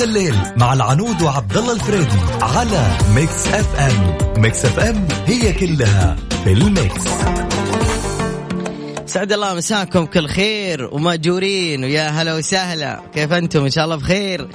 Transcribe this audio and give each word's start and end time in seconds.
ذا 0.00 0.06
الليل 0.06 0.34
مع 0.56 0.72
العنود 0.72 1.22
وعبد 1.22 1.56
الله 1.56 1.72
الفريدي 1.72 2.18
على 2.42 2.90
Mix 3.14 3.46
FM. 3.46 4.18
Mix 4.42 4.64
FM 4.64 5.08
هي 5.26 5.52
كلها 5.52 6.16
في 6.44 6.52
ال 6.52 6.62
mix. 6.62 7.02
سعد 9.06 9.32
الله 9.32 9.54
مساكم 9.54 10.06
كل 10.06 10.28
خير 10.28 10.88
ومأجورين. 10.92 11.84
ويا 11.84 12.08
هلا 12.08 12.34
وسهلا. 12.34 13.00
كيف 13.14 13.32
أنتم؟ 13.32 13.64
إن 13.64 13.70
شاء 13.70 13.84
الله 13.84 13.96
بخير. 13.96 14.48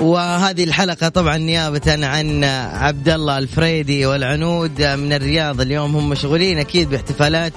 وهذه 0.00 0.64
الحلقة 0.64 1.08
طبعا 1.08 1.36
نيابة 1.36 2.06
عن 2.06 2.44
عبد 2.74 3.08
الله 3.08 3.38
الفريدي 3.38 4.06
والعنود 4.06 4.82
من 4.82 5.12
الرياض. 5.12 5.60
اليوم 5.60 5.96
هم 5.96 6.08
مشغولين 6.08 6.58
أكيد 6.58 6.90
باحتفالات 6.90 7.54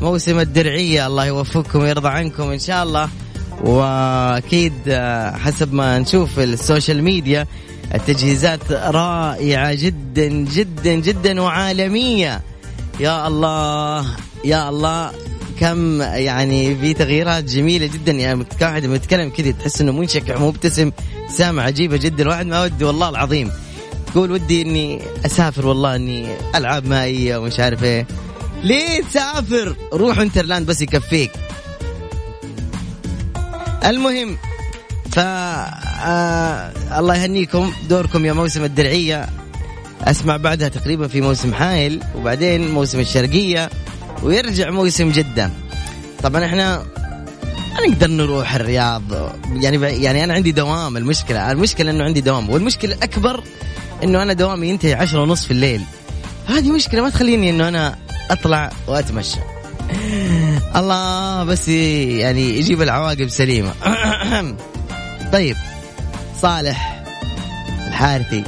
موسم 0.00 0.38
الدرعية. 0.38 1.06
الله 1.06 1.26
يوفقكم 1.26 1.78
ويرضى 1.78 2.08
عنكم 2.08 2.50
إن 2.50 2.58
شاء 2.58 2.82
الله. 2.82 3.08
وأكيد 3.60 4.72
حسب 5.34 5.72
ما 5.72 5.98
نشوف 5.98 6.38
السوشيال 6.38 7.02
ميديا 7.04 7.46
التجهيزات 7.94 8.72
رائعة 8.72 9.74
جدا 9.74 10.28
جدا 10.28 10.94
جدا 10.94 11.40
وعالمية. 11.40 12.40
يا 13.00 13.26
الله 13.26 14.06
يا 14.44 14.68
الله 14.68 15.12
كم 15.60 16.02
يعني 16.02 16.76
في 16.76 16.94
تغييرات 16.94 17.44
جميلة 17.44 17.86
جدا. 17.86 18.12
يعني 18.12 18.44
واحد 18.62 18.84
يتكلم 18.84 19.30
كذا 19.30 19.50
تحس 19.50 19.80
إنه 19.80 19.92
منشكح 19.92 20.40
مبتسم 20.40 20.90
ابتسامه 21.22 21.62
عجيبة 21.62 21.96
جدا. 21.96 22.22
الواحد 22.22 22.46
ما 22.46 22.62
ودي 22.62 22.84
والله 22.84 23.08
العظيم. 23.08 23.50
تقول 24.06 24.30
ودي 24.30 24.62
إني 24.62 25.02
أسافر 25.26 25.66
والله 25.66 25.96
إني 25.96 26.26
العاب 26.54 26.86
مائية 26.86 27.36
ومش 27.36 27.60
عارف 27.60 27.84
إيه. 27.84 28.06
ليه 28.62 29.02
تسافر؟ 29.02 29.76
روح 29.92 30.18
انترلاند 30.18 30.66
بس 30.66 30.82
يكفيك. 30.82 31.30
المهم 33.84 34.36
ف 35.12 35.18
آه 35.18 36.72
الله 36.98 37.16
يهنيكم 37.16 37.72
دوركم 37.88 38.24
يا 38.24 38.32
موسم 38.32 38.64
الدرعية. 38.64 39.28
أسمع 40.02 40.36
بعدها 40.36 40.68
تقريبا 40.68 41.08
في 41.08 41.20
موسم 41.20 41.54
حائل 41.54 42.00
وبعدين 42.16 42.70
موسم 42.70 43.00
الشرقية 43.00 43.70
ويرجع 44.22 44.70
موسم 44.70 45.10
جدة. 45.10 45.50
طبعا 46.22 46.44
إحنا 46.44 46.86
نقدر 47.88 48.06
نروح 48.10 48.54
الرياض 48.54 49.02
يعني 49.52 50.02
يعني 50.04 50.24
أنا 50.24 50.34
عندي 50.34 50.52
دوام 50.52 50.96
المشكلة 50.96 51.52
المشكلة 51.52 51.90
إنه 51.90 52.04
عندي 52.04 52.20
دوام 52.20 52.50
والمشكلة 52.50 52.94
الأكبر 52.94 53.44
إنه 54.04 54.22
أنا 54.22 54.32
دوامي 54.32 54.68
ينتهي 54.68 54.94
عشرة 54.94 55.22
ونص 55.22 55.44
في 55.44 55.50
الليل. 55.50 55.82
هذه 56.46 56.70
مشكلة 56.70 57.02
ما 57.02 57.10
تخليني 57.10 57.50
إنه 57.50 57.68
أنا 57.68 57.98
أطلع 58.30 58.70
وأتمشى. 58.86 59.40
الله 60.76 61.44
بس 61.44 61.68
يعني 61.68 62.58
يجيب 62.58 62.82
العواقب 62.82 63.28
سليمة. 63.28 63.72
طيب 65.32 65.56
صالح 66.40 67.04
الحارثي 67.86 68.44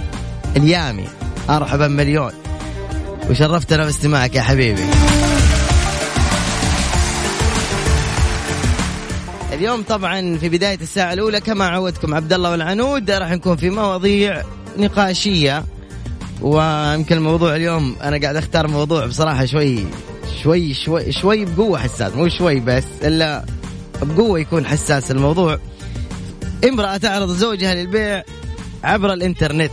اليامي 0.56 1.04
ارحبا 1.50 1.88
مليون. 1.88 2.32
وشرفتنا 3.30 3.84
باستماعك 3.84 4.34
يا 4.34 4.42
حبيبي. 4.42 4.84
اليوم 9.52 9.82
طبعا 9.82 10.38
في 10.38 10.48
بداية 10.48 10.78
الساعة 10.80 11.12
الأولى 11.12 11.40
كما 11.40 11.68
عودتكم 11.68 12.14
عبد 12.14 12.32
الله 12.32 12.50
والعنود 12.50 13.10
راح 13.10 13.30
نكون 13.30 13.56
في 13.56 13.70
مواضيع 13.70 14.42
نقاشية. 14.78 15.64
ويمكن 16.40 17.16
الموضوع 17.16 17.56
اليوم 17.56 17.96
أنا 18.02 18.20
قاعد 18.20 18.36
أختار 18.36 18.68
موضوع 18.68 19.06
بصراحة 19.06 19.44
شوي 19.44 19.84
شوي 20.42 20.74
شوي 20.74 21.12
شوي 21.12 21.44
بقوة 21.44 21.78
حساس 21.78 22.12
مو 22.12 22.28
شوي 22.28 22.60
بس 22.60 22.84
إلا 23.04 23.44
بقوة 24.02 24.40
يكون 24.40 24.66
حساس 24.66 25.10
الموضوع. 25.10 25.58
امرأة 26.68 26.96
تعرض 26.96 27.30
زوجها 27.30 27.74
للبيع 27.74 28.22
عبر 28.84 29.12
الإنترنت. 29.12 29.70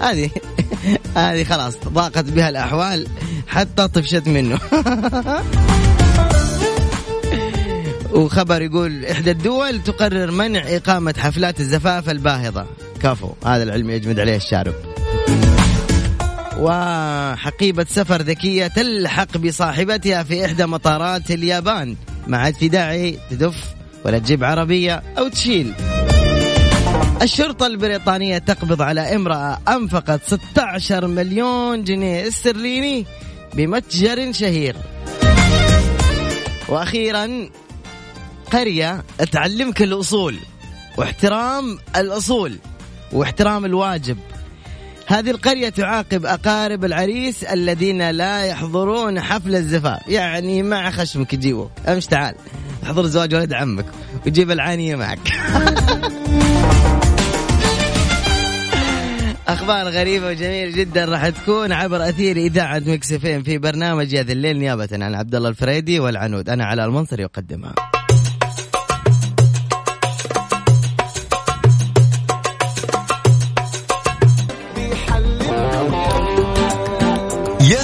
هذه 0.00 0.30
هذه 1.16 1.44
خلاص 1.44 1.74
ضاقت 1.88 2.24
بها 2.24 2.48
الأحوال 2.48 3.06
حتى 3.48 3.88
طفشت 3.88 4.28
منه. 4.28 4.58
وخبر 8.12 8.62
يقول 8.62 9.04
إحدى 9.04 9.30
الدول 9.30 9.82
تقرر 9.82 10.30
منع 10.30 10.62
إقامة 10.76 11.14
حفلات 11.18 11.60
الزفاف 11.60 12.10
الباهظة. 12.10 12.66
كفو 13.02 13.30
هذا 13.44 13.62
العلم 13.62 13.90
يجمد 13.90 14.20
عليه 14.20 14.36
الشارب. 14.36 14.89
وحقيبة 16.60 17.86
سفر 17.88 18.22
ذكية 18.22 18.66
تلحق 18.66 19.36
بصاحبتها 19.36 20.22
في 20.22 20.44
إحدى 20.46 20.66
مطارات 20.66 21.30
اليابان. 21.30 21.96
ما 22.26 22.38
عاد 22.38 22.54
في 22.54 22.68
داعي 22.68 23.18
تدف 23.30 23.74
ولا 24.04 24.18
تجيب 24.18 24.44
عربية 24.44 25.02
أو 25.18 25.28
تشيل. 25.28 25.72
الشرطة 27.22 27.66
البريطانية 27.66 28.38
تقبض 28.38 28.82
على 28.82 29.14
امرأة 29.14 29.58
أنفقت 29.68 30.20
16 30.26 31.06
مليون 31.06 31.84
جنيه 31.84 32.28
استرليني 32.28 33.06
بمتجر 33.54 34.32
شهير. 34.32 34.76
وأخيرا 36.68 37.48
قرية 38.52 39.04
تعلمك 39.32 39.82
الأصول 39.82 40.36
واحترام 40.96 41.78
الأصول 41.96 42.58
واحترام 43.12 43.64
الواجب. 43.64 44.18
هذه 45.10 45.30
القرية 45.30 45.68
تعاقب 45.68 46.26
أقارب 46.26 46.84
العريس 46.84 47.44
الذين 47.44 48.10
لا 48.10 48.44
يحضرون 48.44 49.20
حفل 49.20 49.56
الزفاف. 49.56 50.08
يعني 50.08 50.62
مع 50.62 50.90
خشمك 50.90 51.34
يجيبوك 51.34 51.70
أمش 51.88 52.06
تعال. 52.06 52.34
احضر 52.84 53.06
زواج 53.06 53.34
ولد 53.34 53.52
عمك 53.52 53.86
وجيب 54.26 54.50
العانية 54.50 54.96
معك. 54.96 55.18
أخبار 59.48 59.88
غريبة 59.88 60.26
وجميلة 60.26 60.76
جدا 60.76 61.04
راح 61.04 61.28
تكون 61.28 61.72
عبر 61.72 62.08
أثير 62.08 62.36
إذاعة 62.36 62.82
مكس 62.86 63.14
في 63.14 63.58
برنامج 63.58 64.16
هذا 64.16 64.32
الليل 64.32 64.58
نيابة 64.58 64.88
عن 64.92 65.14
عبد 65.14 65.34
الله 65.34 65.48
الفريدي 65.48 66.00
والعنود. 66.00 66.48
أنا 66.48 66.64
على 66.64 66.84
المنصر 66.84 67.20
يقدمها 67.20 67.74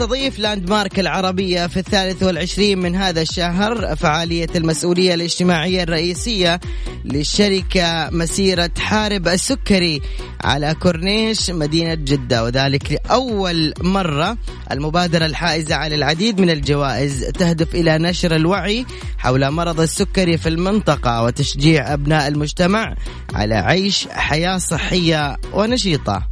تستضيف 0.00 0.38
لاند 0.38 0.70
مارك 0.70 1.00
العربية 1.00 1.66
في 1.66 1.76
الثالث 1.76 2.22
والعشرين 2.22 2.78
من 2.78 2.96
هذا 2.96 3.22
الشهر 3.22 3.96
فعالية 3.96 4.48
المسؤولية 4.56 5.14
الاجتماعية 5.14 5.82
الرئيسية 5.82 6.60
للشركة 7.04 8.10
مسيرة 8.10 8.70
حارب 8.78 9.28
السكري 9.28 10.00
على 10.44 10.74
كورنيش 10.74 11.50
مدينة 11.50 11.94
جدة 11.94 12.44
وذلك 12.44 12.92
لأول 12.92 13.74
مرة 13.80 14.36
المبادرة 14.72 15.26
الحائزة 15.26 15.74
على 15.74 15.94
العديد 15.94 16.40
من 16.40 16.50
الجوائز 16.50 17.24
تهدف 17.24 17.74
إلى 17.74 17.98
نشر 17.98 18.36
الوعي 18.36 18.86
حول 19.18 19.50
مرض 19.50 19.80
السكري 19.80 20.38
في 20.38 20.48
المنطقة 20.48 21.22
وتشجيع 21.22 21.92
أبناء 21.94 22.28
المجتمع 22.28 22.94
على 23.34 23.54
عيش 23.54 24.08
حياة 24.08 24.58
صحية 24.58 25.36
ونشيطة. 25.52 26.29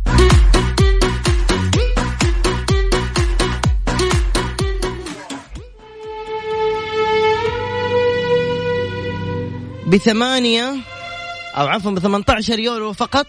بثمانية 9.89 10.75
أو 11.57 11.67
عفوا 11.67 11.91
ب 11.91 11.99
18 11.99 12.59
يورو 12.59 12.93
فقط. 12.93 13.27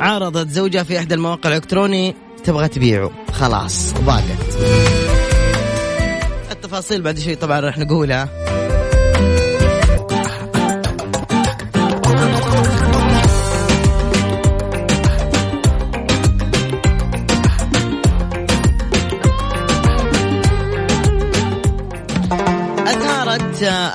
عارضت 0.00 0.48
زوجها 0.48 0.82
في 0.82 0.98
إحدى 0.98 1.14
المواقع 1.14 1.50
الإلكتروني. 1.50 2.14
تبغى 2.44 2.68
تبيعه. 2.68 3.10
خلاص 3.32 3.94
ضاقت. 3.94 4.58
التفاصيل 6.50 7.02
بعد 7.02 7.18
شوي 7.18 7.34
طبعا 7.34 7.60
راح 7.60 7.78
نقولها. 7.78 8.28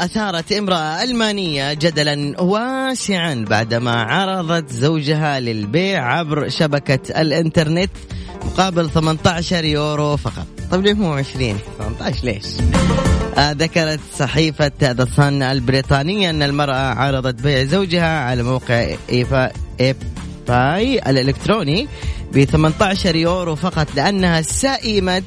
أثارت 0.06 0.52
امرأة 0.52 1.04
ألمانية 1.04 1.74
جدلا 1.74 2.42
واسعا 2.42 3.46
بعدما 3.50 3.92
عرضت 3.92 4.70
زوجها 4.72 5.40
للبيع 5.40 6.18
عبر 6.18 6.50
شبكة 6.50 7.22
الإنترنت 7.22 7.92
مقابل 8.46 8.90
18 8.90 9.66
يورو 9.66 10.18
فقط. 10.18 10.48
طيب 10.72 10.82
ليه 10.82 10.94
مو 10.94 11.14
20 11.14 11.58
18 11.78 12.26
ليش؟ 12.26 12.46
آه 13.38 13.52
ذكرت 13.52 14.00
صحيفة 14.20 14.72
The 14.82 15.08
Sun 15.18 15.42
البريطانية 15.42 16.30
أن 16.30 16.44
المرأة 16.44 16.94
عرضت 16.94 17.42
بيع 17.42 17.64
زوجها 17.64 18.20
على 18.20 18.44
موقع 18.44 18.96
إيفا 19.10 19.52
eBay 19.80 21.00
الإلكتروني 21.00 21.88
ب 22.34 22.44
18 22.44 23.16
يورو 23.16 23.56
فقط 23.56 23.88
لأنها 23.96 24.42
سئمت 24.42 25.24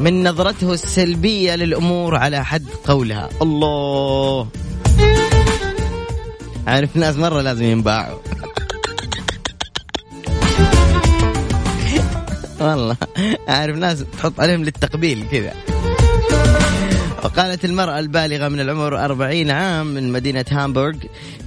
من 0.00 0.28
نظرته 0.28 0.72
السلبية 0.72 1.54
للأمور 1.54 2.16
على 2.16 2.44
حد 2.44 2.66
قولها. 2.84 3.28
الله. 3.42 4.48
عارف 6.66 6.96
ناس 6.96 7.16
مرة 7.16 7.40
لازم 7.40 7.64
ينباعوا. 7.64 8.18
والله. 12.60 12.96
أعرف 13.48 13.76
ناس 13.76 14.04
تحط 14.18 14.40
عليهم 14.40 14.64
للتقبيل 14.64 15.26
كذا. 15.32 15.52
وقالت 17.22 17.64
المرأة 17.64 17.98
البالغة 17.98 18.48
من 18.48 18.60
العمر 18.60 19.04
40 19.04 19.50
عام 19.50 19.86
من 19.86 20.12
مدينة 20.12 20.44
هامبورغ 20.50 20.96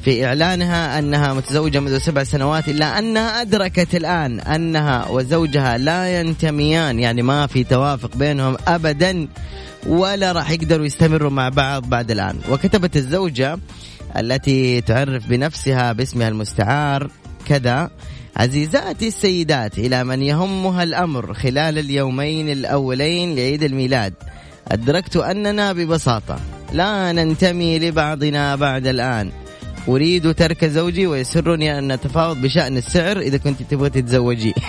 في 0.03 0.25
إعلانها 0.25 0.99
أنها 0.99 1.33
متزوجة 1.33 1.79
منذ 1.79 1.97
سبع 1.97 2.23
سنوات 2.23 2.69
إلا 2.69 2.99
أنها 2.99 3.41
أدركت 3.41 3.95
الآن 3.95 4.39
أنها 4.39 5.07
وزوجها 5.09 5.77
لا 5.77 6.19
ينتميان 6.19 6.99
يعني 6.99 7.21
ما 7.21 7.47
في 7.47 7.63
توافق 7.63 8.17
بينهم 8.17 8.57
أبدا 8.67 9.27
ولا 9.87 10.31
راح 10.31 10.51
يقدروا 10.51 10.85
يستمروا 10.85 11.29
مع 11.29 11.49
بعض 11.49 11.89
بعد 11.89 12.11
الآن. 12.11 12.39
وكتبت 12.49 12.97
الزوجة 12.97 13.59
التي 14.17 14.81
تعرف 14.81 15.27
بنفسها 15.27 15.91
باسمها 15.91 16.27
المستعار 16.27 17.11
كذا 17.47 17.89
عزيزاتي 18.37 19.07
السيدات 19.07 19.79
إلى 19.79 20.03
من 20.03 20.21
يهمها 20.21 20.83
الأمر 20.83 21.33
خلال 21.33 21.79
اليومين 21.79 22.49
الأولين 22.49 23.35
لعيد 23.35 23.63
الميلاد. 23.63 24.13
أدركت 24.71 25.15
أننا 25.15 25.73
ببساطة 25.73 26.39
لا 26.73 27.11
ننتمي 27.11 27.79
لبعضنا 27.79 28.55
بعد 28.55 28.87
الآن. 28.87 29.31
أريد 29.87 30.33
ترك 30.33 30.65
زوجي 30.65 31.07
ويسرني 31.07 31.79
أن 31.79 31.91
نتفاوض 31.91 32.41
بشأن 32.41 32.77
السعر 32.77 33.19
إذا 33.19 33.37
كنت 33.37 33.63
تبغى 33.63 33.89
تتزوجي. 33.89 34.53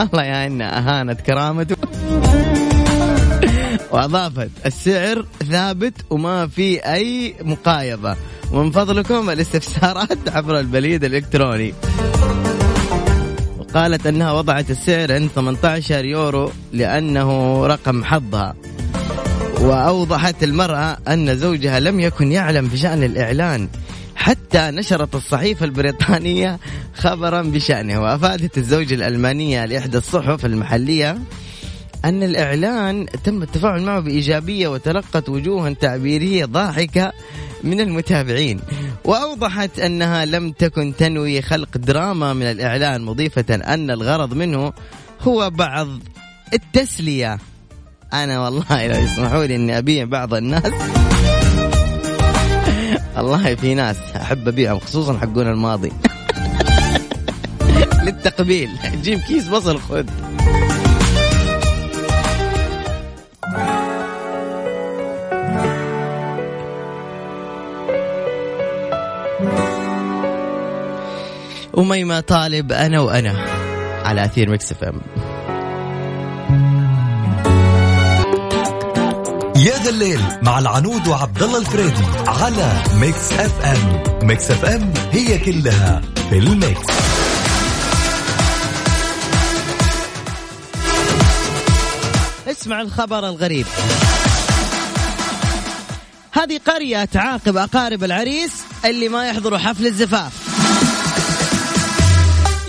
الله 0.00 0.22
يعيننا 0.22 0.78
أهانت 0.78 1.20
كرامته. 1.20 1.76
وأضافت 3.90 4.50
السعر 4.66 5.26
ثابت 5.50 5.94
وما 6.10 6.46
في 6.46 6.78
أي 6.78 7.34
مقايضة. 7.42 8.16
ومن 8.52 8.70
فضلكم 8.70 9.30
الاستفسارات 9.30 10.28
عبر 10.28 10.60
البريد 10.60 11.04
الإلكتروني. 11.04 11.74
وقالت 13.74 14.06
أنها 14.06 14.32
وضعت 14.32 14.70
السعر 14.70 15.12
عند 15.12 15.30
18 15.34 16.04
يورو 16.04 16.52
لأنه 16.72 17.66
رقم 17.66 18.04
حظها. 18.04 18.54
وأوضحت 19.60 20.44
المرأة 20.44 20.98
أن 21.08 21.36
زوجها 21.36 21.80
لم 21.80 22.00
يكن 22.00 22.32
يعلم 22.32 22.68
بشأن 22.68 23.02
الإعلان. 23.02 23.68
حتى 24.16 24.70
نشرت 24.70 25.14
الصحيفة 25.14 25.64
البريطانية 25.64 26.58
خبرا 26.94 27.42
بشأنه. 27.42 28.00
وأفادت 28.00 28.58
الزوجة 28.58 28.94
الألمانية 28.94 29.64
لإحدى 29.64 29.98
الصحف 29.98 30.46
المحلية 30.46 31.18
أن 32.04 32.22
الإعلان 32.22 33.06
تم 33.24 33.42
التفاعل 33.42 33.82
معه 33.82 34.00
بإيجابية 34.00 34.68
وتلقت 34.68 35.28
وجوها 35.28 35.70
تعبيرية 35.70 36.44
ضاحكة 36.44 37.12
من 37.64 37.80
المتابعين. 37.80 38.60
وأوضحت 39.04 39.78
أنها 39.78 40.24
لم 40.24 40.52
تكن 40.52 40.96
تنوي 40.98 41.42
خلق 41.42 41.76
دراما 41.76 42.32
من 42.32 42.42
الإعلان 42.42 43.02
مضيفة 43.02 43.54
أن 43.54 43.90
الغرض 43.90 44.34
منه 44.34 44.72
هو 45.20 45.50
بعض 45.50 45.88
التسلية. 46.54 47.38
أنا 48.12 48.40
والله 48.40 48.86
لو 48.86 48.98
يسمحوا 49.04 49.44
لي 49.44 49.56
أني 49.56 49.78
أبيع 49.78 50.04
بعض 50.04 50.34
الناس. 50.34 50.72
والله 53.16 53.54
في 53.54 53.74
ناس 53.74 53.96
أحب 54.16 54.48
أبيعهم 54.48 54.78
خصوصا 54.78 55.18
حقون 55.18 55.48
الماضي. 55.48 55.92
للتقبيل. 58.04 58.70
جيب 59.02 59.18
كيس 59.20 59.48
بصل 59.48 59.78
خذ. 59.80 60.04
أميمة 71.78 72.20
طالب 72.20 72.72
أنا 72.72 73.00
وأنا 73.00 73.34
على 74.04 74.24
أثير 74.24 74.50
Mix 74.50 74.72
FM. 74.72 75.00
يا 79.56 79.78
ذا 79.82 79.90
الليل 79.90 80.20
مع 80.42 80.58
العنود 80.58 81.08
وعبد 81.08 81.42
الله 81.42 81.58
الفريدي 81.58 82.04
على 82.26 82.72
Mix 82.94 83.32
FM. 83.32 84.26
Mix 84.26 84.50
FM 84.50 84.92
هي 85.12 85.38
كلها 85.38 86.00
في 86.30 86.38
ال 86.38 86.48
mix. 86.48 86.86
اسمع 92.46 92.80
الخبر 92.80 93.28
الغريب. 93.28 93.66
هذه 96.32 96.60
قرية 96.66 97.04
تعاقب 97.04 97.56
أقارب 97.56 98.04
العريس 98.04 98.52
اللي 98.84 99.08
ما 99.08 99.28
يحضروا 99.28 99.58
حفل 99.58 99.86
الزفاف. 99.86 100.41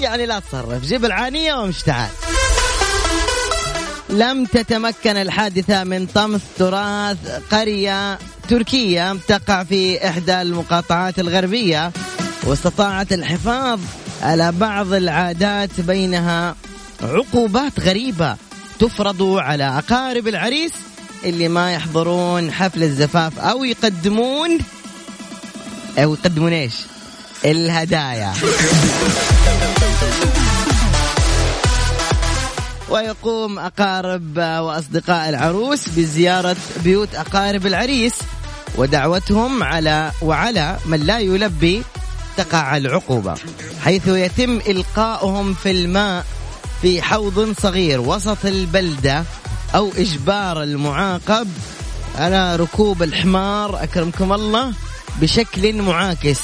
يعني 0.03 0.25
لا 0.25 0.39
تصرف. 0.39 0.85
جيب 0.85 1.05
العانية 1.05 1.53
وامش 1.53 1.81
تعال. 1.81 2.09
لم 4.09 4.45
تتمكن 4.45 5.17
الحادثة 5.17 5.83
من 5.83 6.05
طمس 6.05 6.41
تراث 6.57 7.17
قرية 7.51 8.19
تركية 8.50 9.17
تقع 9.27 9.63
في 9.63 10.07
إحدى 10.07 10.41
المقاطعات 10.41 11.19
الغربية 11.19 11.91
واستطاعت 12.44 13.13
الحفاظ 13.13 13.79
على 14.21 14.51
بعض 14.51 14.94
العادات 14.94 15.81
بينها 15.81 16.55
عقوبات 17.03 17.79
غريبة 17.79 18.35
تفرض 18.79 19.23
على 19.23 19.63
أقارب 19.63 20.27
العريس 20.27 20.71
اللي 21.25 21.47
ما 21.47 21.73
يحضرون 21.73 22.51
حفل 22.51 22.83
الزفاف 22.83 23.39
أو 23.39 23.63
يقدمون 23.63 24.57
أو 25.97 26.13
يقدمون 26.13 26.53
إيش؟ 26.53 26.73
الهدايا. 27.45 28.34
ويقوم 32.90 33.60
أقارب 33.60 34.38
وأصدقاء 34.38 35.30
العروس 35.30 35.90
بزيارة 35.90 36.56
بيوت 36.84 37.16
أقارب 37.16 37.66
العريس 37.66 38.13
ودعوتهم 38.78 39.63
على 39.63 40.12
وعلى 40.22 40.78
من 40.86 41.00
لا 41.00 41.19
يلبي 41.19 41.84
تقع 42.38 42.78
العقوبة 42.78 43.36
حيث 43.84 44.07
يتم 44.07 44.57
إلقاؤهم 44.68 45.54
في 45.54 45.72
الماء 45.72 46.25
في 46.81 47.01
حوض 47.01 47.56
صغير 47.62 48.01
وسط 48.01 48.46
البلدة 48.46 49.24
أو 49.75 49.91
إجبار 49.98 50.63
المعاقب 50.63 51.48
على 52.15 52.56
ركوب 52.56 53.03
الحمار 53.03 53.84
أكرمكم 53.84 54.34
الله 54.34 54.74
بشكل 55.22 55.82
معاكس. 55.82 56.39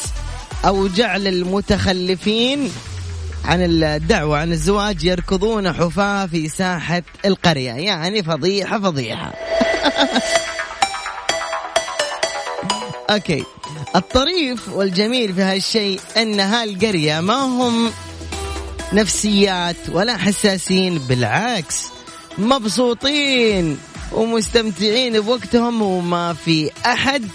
أو 0.66 0.88
جعل 0.88 1.28
المتخلفين 1.28 2.72
عن 3.46 3.62
الدعوة 3.62 4.38
عن 4.38 4.52
الزواج 4.52 5.04
يركضون 5.04 5.74
حفاة 5.74 6.26
في 6.26 6.50
ساحة 6.50 7.04
القرية. 7.26 7.72
يعني 7.72 8.24
فضيحة 8.24 8.80
فضيحة. 8.80 9.34
أوكي. 13.10 13.44
الطريف 13.96 14.70
والجميل 14.70 15.34
في 15.34 15.42
هالشيء 15.42 16.00
أن 16.18 16.40
هالقرية 16.40 17.20
ما 17.20 17.34
هم 17.34 17.92
نفسيات 18.94 19.76
ولا 19.92 20.18
حساسين 20.18 21.00
بالعكس 21.00 21.86
مبسوطين 22.38 23.78
ومستمتعين 24.12 25.20
بوقتهم 25.20 25.82
وما 25.82 26.34
في 26.34 26.72
أحد 26.86 27.26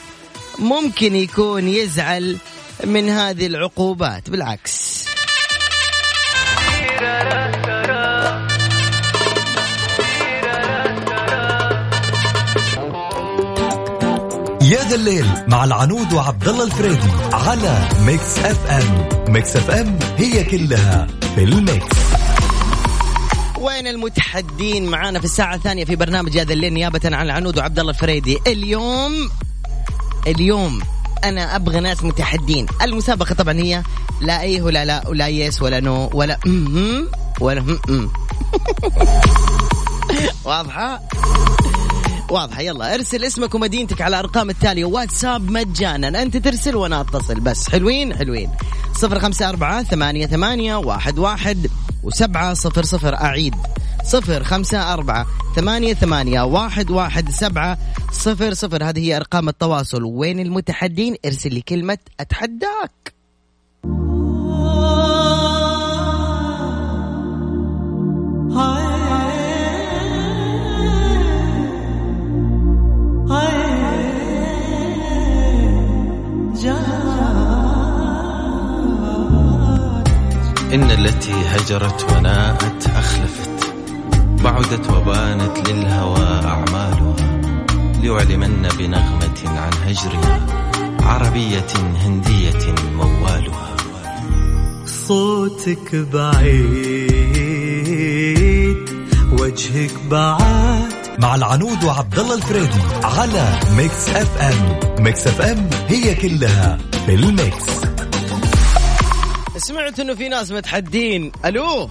ممكن 0.59 1.17
يكون 1.17 1.69
يزعل 1.69 2.37
من 2.85 3.09
هذه 3.09 3.47
العقوبات 3.47 4.31
بالعكس. 4.31 5.05
يا 14.63 14.83
ذا 14.89 14.95
الليل 14.95 15.27
مع 15.49 15.65
العنود 15.65 16.13
وعبد 16.13 16.49
الله 16.49 16.65
الفريدي 16.65 17.09
على 17.33 17.89
Mix 18.01 18.39
FM. 18.39 19.09
Mix 19.33 19.57
FM 19.57 19.99
هي 20.17 20.45
كلها 20.45 21.07
في 21.35 21.45
ال 21.45 21.55
mix. 21.55 21.97
وين 23.59 23.87
المتحدين 23.87 24.87
معانا 24.87 25.19
في 25.19 25.25
الساعة 25.25 25.55
الثانية 25.55 25.85
في 25.85 25.97
برنامج 25.97 26.39
هذا 26.39 26.53
الليل 26.53 26.73
نيابة 26.73 27.01
عن 27.05 27.27
العنود 27.27 27.59
وعبد 27.59 27.79
الله 27.79 27.91
الفريدي؟ 27.91 28.39
اليوم 28.47 29.31
اليوم 30.27 30.83
أنا 31.25 31.57
أبغى 31.57 31.81
ناس 31.81 32.05
متحدين. 32.05 32.67
المسابقة 32.83 33.35
طبعا 33.35 33.55
هي 33.55 33.83
لا 34.21 34.43
إيه 34.43 34.63
ولا 34.63 34.85
لا 34.85 35.09
ولا 35.09 35.29
yes 35.29 35.63
ولا 35.63 35.81
no 35.81 36.11
ولا 36.15 36.39
م 36.47 37.07
ولا 37.41 37.61
م 37.61 37.79
واضحة؟ 40.45 41.01
واضحة. 42.31 42.61
يلا 42.61 42.95
ارسل 42.95 43.25
اسمك 43.25 43.55
ومدينتك 43.55 44.01
على 44.01 44.21
الارقام 44.21 44.51
التالية 44.51 44.85
واتساب 44.85 45.51
مجانا. 45.51 46.23
أنت 46.23 46.37
ترسل 46.37 46.77
وأنا 46.77 47.01
أتصل. 47.01 47.41
بس 47.41 47.69
حلوين 47.71 48.15
حلوين. 48.17 48.51
صفر 48.95 49.21
خمسة 49.21 49.49
أربعة 49.49 49.83
ثمانية, 49.83 50.27
ثمانية 50.27 50.77
واحد, 50.77 51.19
واحد 51.19 51.71
وسبعة 52.03 52.55
صفر 52.55 52.85
صفر. 52.85 53.15
أعيد. 53.15 53.55
صفر 54.05 54.45
خمسة 54.45 54.93
أربعة 54.93 55.27
ثمانية, 55.57 55.95
ثمانية 55.95 56.43
واحد, 56.43 56.91
واحد 56.91 57.31
سبعة 57.31 57.79
صفر 58.13 58.55
صفر. 58.55 58.85
هذه 58.85 59.01
هي 59.01 59.17
أرقام 59.17 59.49
التواصل. 59.49 60.03
وين 60.03 60.41
المتحدين؟ 60.41 61.17
ارسل 61.27 61.55
لي 61.55 61.61
كلمة 61.61 61.99
أتحداك. 62.21 63.15
إن 80.75 80.91
التي 80.91 81.33
هجرت 81.33 82.13
وناءت 82.13 82.87
أخلفت. 82.87 83.44
بعدت 84.45 84.91
وبانت 84.91 85.69
للهوى 85.69 86.41
أعمالها 86.45 87.41
ليعلمن 88.03 88.69
بنغمة 88.79 89.41
عن 89.47 89.73
هجرها 89.87 90.47
عربية 91.03 91.67
هندية 91.97 92.75
موالها. 92.95 93.77
صوتك 94.87 95.95
بعيد 95.95 97.25
وجهك 99.41 99.95
بعاد. 100.11 100.93
مع 101.19 101.35
العنود 101.35 101.85
وعبد 101.85 102.19
الله 102.19 102.35
الفريدي 102.35 102.81
على 103.05 103.61
Mix 103.77 104.09
FM. 104.09 104.79
Mix 105.05 105.27
FM 105.27 105.71
هي 105.89 106.15
كلها 106.15 106.79
في 107.07 107.15
الميكس. 107.15 107.67
سمعت 109.57 110.01
إنه 110.01 110.15
في 110.15 110.29
ناس 110.29 110.53
متحدين. 110.53 111.33
ألو؟ 111.45 111.91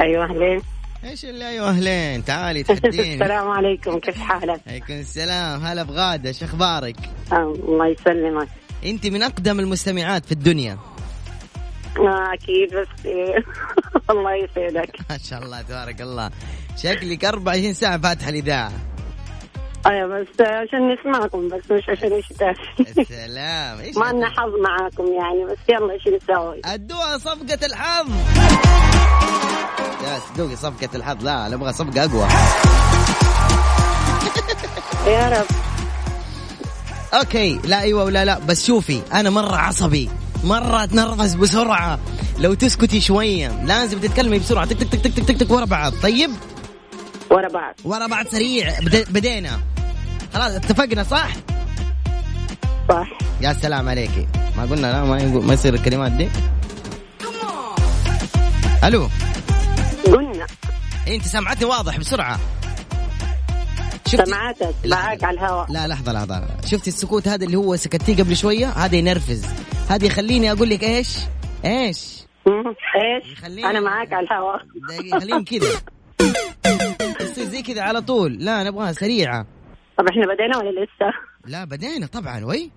أيوه 0.00 0.24
أهلين. 0.24 0.60
إيش 1.04 1.24
اللي 1.24 1.48
أيوه 1.48 1.68
أهلين؟ 1.68 2.24
تعالي 2.24 2.62
تحدين 2.74 3.22
السلام 3.22 3.48
عليكم 3.48 3.98
كيف 3.98 4.16
حالك؟ 4.18 4.60
عليكم 4.66 4.92
السلام. 4.94 5.64
هلا 5.64 5.82
بغادة 5.82 6.32
شو 6.32 6.44
أخبارك؟ 6.44 6.96
الله 7.32 7.86
يسلمك. 7.86 8.48
أنت 8.86 9.06
من 9.06 9.22
أقدم 9.22 9.60
المستمعات 9.60 10.26
في 10.26 10.32
الدنيا. 10.32 10.78
آه، 11.98 12.34
أكيد 12.34 12.68
بس 12.76 13.06
إيه. 13.06 13.34
الله 14.10 14.34
يسعدك. 14.34 14.96
ما 15.10 15.18
شاء 15.18 15.42
الله 15.42 15.62
تبارك 15.62 16.00
الله. 16.00 16.30
شكلك 16.76 17.24
24 17.24 17.74
ساعة 17.74 17.98
فاتحة 17.98 18.28
الإذاعة. 18.28 18.72
أيوه 19.86 20.20
بس 20.20 20.40
عشان 20.40 20.92
نسمعكم 20.94 21.48
بس 21.48 21.70
مش 21.70 21.88
عشان 21.88 22.12
إيش 22.12 22.26
سلام 23.08 23.80
إيش 23.80 23.96
ما 24.00 24.12
لنا 24.12 24.26
حظ 24.30 24.50
معاكم 24.62 25.06
يعني 25.12 25.44
بس 25.44 25.58
يلا 25.68 25.92
إيش 25.92 26.02
نسوي؟ 26.22 26.60
ادوها 26.64 27.18
صفقة 27.18 27.66
الحظ. 27.66 28.08
يا 30.04 30.18
دوقي 30.36 30.56
صفقة 30.56 30.88
الحظ 30.94 31.24
لا 31.24 31.48
نبغى 31.48 31.72
صفقة 31.72 32.04
أقوى. 32.04 32.28
يا 35.14 35.28
رب. 35.40 35.46
أوكي 37.14 37.60
لا 37.64 37.80
إيوه 37.80 38.04
ولا 38.04 38.24
لا 38.24 38.38
بس 38.38 38.66
شوفي 38.66 39.00
أنا 39.12 39.30
مرة 39.30 39.56
عصبي 39.56 40.10
مرة 40.44 40.84
أتنرفز 40.84 41.34
بسرعة. 41.34 41.98
لو 42.38 42.54
تسكتي 42.54 43.00
شوية 43.00 43.62
لازم 43.64 43.98
تتكلمي 43.98 44.38
بسرعة. 44.38 44.64
تك 44.66 44.76
تك 44.78 44.88
تك 45.00 45.12
تك 45.12 45.24
تك, 45.24 45.36
تك, 45.36 45.50
ورا 45.50 45.64
بعض. 45.64 45.92
طيب؟ 46.02 46.30
ورا 47.30 47.48
بعض. 47.48 47.74
ورا 47.84 48.06
بعض 48.06 48.26
سريع. 48.26 48.80
بد- 48.80 49.06
بدينا. 49.12 49.60
خلاص 50.36 50.54
اتفقنا 50.54 51.02
صح؟ 51.02 51.28
صح. 52.88 53.08
يا 53.40 53.52
سلام 53.52 53.88
عليكي. 53.88 54.26
ما 54.56 54.62
قلنا 54.62 54.92
لا 54.92 55.04
ما 55.04 55.18
يقول 55.18 55.44
ما 55.44 55.54
يصير 55.54 55.74
الكلمات 55.74 56.12
دي. 56.12 56.28
ألو. 58.84 59.08
قلنا. 60.06 60.46
إيه، 61.06 61.16
أنت 61.16 61.24
سامعتني 61.24 61.64
واضح 61.64 61.98
بسرعة. 61.98 62.40
شفتي؟ 64.06 64.24
سمعتك. 64.24 64.74
معاك 64.84 65.24
على 65.24 65.38
الهواء. 65.38 65.72
لا 65.72 65.86
لحظة 65.86 66.12
لحظة. 66.12 66.46
شفتي 66.64 66.90
السكوت 66.90 67.28
هذا 67.28 67.44
اللي 67.44 67.56
هو 67.56 67.76
سكتيه 67.76 68.16
قبل 68.16 68.36
شوية؟ 68.36 68.68
هذا 68.68 68.96
ينرفز. 68.96 69.46
هذا 69.88 70.06
يخليني 70.06 70.52
أقول 70.52 70.70
لك 70.70 70.84
إيش؟ 70.84 71.18
إيش. 71.64 72.24
إيش؟ 72.46 73.44
أنا 73.44 73.80
معاك 73.80 74.12
على 74.12 74.26
الهواء. 74.26 74.60
خليني 75.20 75.44
كذا. 75.44 75.68
زي 77.52 77.62
كذا 77.62 77.82
على 77.82 78.00
طول. 78.00 78.32
لا 78.32 78.64
نبغاها 78.64 78.92
سريعة. 78.92 79.55
طب 79.98 80.04
إحنا 80.08 80.34
بدينا 80.34 80.58
ولا 80.58 80.80
لسه؟ 80.80 81.12
لا 81.44 81.64
بدينا 81.64 82.06
طبعا. 82.06 82.44
وي. 82.44 82.70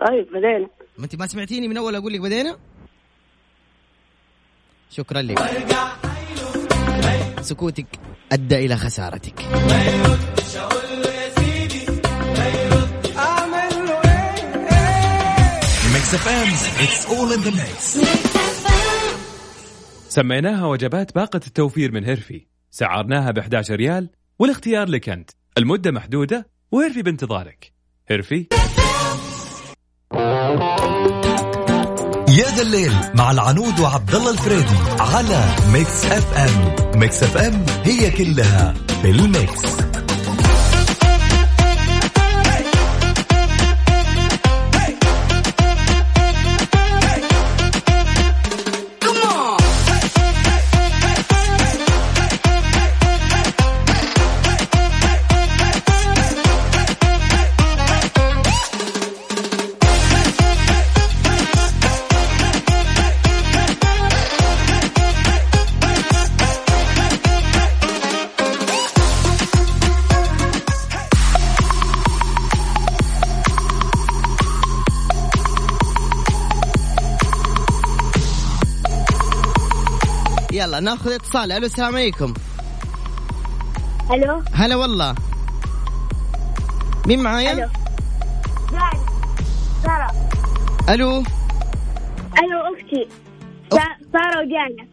طيب 0.00 0.26
بدينا 0.32 0.68
ما 0.98 1.04
أنت 1.04 1.16
ما 1.16 1.26
سمعتيني 1.26 1.68
من 1.68 1.76
أول 1.76 1.96
أقول 1.96 2.12
لك 2.12 2.20
بدينا 2.20 2.58
شكرا 4.90 5.22
لك. 5.22 5.38
سكوتك 7.40 7.86
أدى 8.32 8.56
إلى 8.56 8.76
خسارتك. 8.76 9.40
Mix 15.94 16.14
FM 16.14 16.48
it's 16.84 17.06
all 17.06 17.32
in 17.32 17.40
the 17.40 17.50
mix 17.50 17.98
سميناها 20.08 20.66
وجبات 20.66 21.14
باقة 21.14 21.40
التوفير 21.46 21.92
من 21.92 22.04
هيرفي. 22.04 22.46
سعرناها 22.70 23.30
ب 23.30 23.38
11 23.38 23.74
ريال 23.74 24.10
والاختيار 24.38 24.88
لك 24.88 25.08
أنت. 25.08 25.30
المدة 25.58 25.90
محدودة 25.90 26.50
وهيرفي 26.72 27.02
بانتظارك. 27.02 27.72
هيرفي 28.08 28.46
يا 32.28 32.56
ذا 32.56 32.62
الليل 32.62 32.92
مع 33.14 33.30
العنود 33.30 33.80
وعبد 33.80 34.14
الله 34.14 34.30
الفريدي 34.30 34.76
على 35.00 35.44
Mix 35.72 36.04
FM. 36.04 36.98
Mix 37.00 37.22
FM 37.22 37.66
هي 37.84 38.10
كلها 38.10 38.74
في 39.02 39.10
ال 39.10 39.27
mix. 39.27 39.95
يلا 80.76 80.84
ناخذ 80.84 81.12
اتصال. 81.12 81.52
ألو 81.52 81.66
السلام 81.66 81.94
عليكم. 81.96 82.34
ألو؟ 84.10 84.42
هلا 84.52 84.76
والله. 84.76 85.14
مين 87.06 87.22
معايا؟ 87.22 87.52
ألو. 87.52 87.68
سارة 89.82 90.28
ألو. 90.88 91.18
ألو 92.38 92.60
أختي. 92.74 93.08
سا- 93.72 93.96
سارة 94.12 94.40
وجانا 94.40 94.86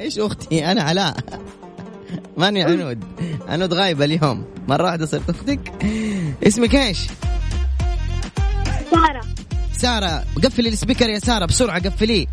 إيش 0.00 0.18
أختي؟ 0.18 0.72
أنا 0.72 0.82
علاء. 0.82 1.16
ماني 2.36 2.62
عنود. 2.62 3.04
عنود 3.48 3.74
غايبة 3.74 4.04
اليوم. 4.04 4.44
مرة 4.68 4.84
واحدة 4.84 5.06
صرت 5.06 5.30
أختك. 5.30 5.72
اسمك 6.46 6.74
إيش؟ 6.74 7.06
سارة 8.90 9.20
سارة. 9.72 10.24
قفلي 10.44 10.68
ال 10.68 10.73
speaker 10.73 11.08
يا 11.08 11.18
سارة 11.18 11.46
بسرعة 11.46 11.78
قفليه 11.88 12.26